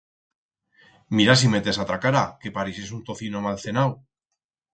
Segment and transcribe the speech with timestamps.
[1.19, 3.95] Mira si metes atra cara, que pareixes un tocino mal cenau!